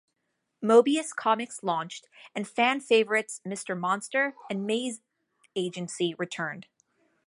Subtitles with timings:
[0.63, 3.79] Moebius Comics launched and fan favorites "Mr.
[3.79, 4.99] Monster" and "Maze
[5.55, 6.65] Agency" returned.